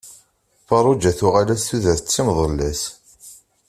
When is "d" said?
2.05-2.09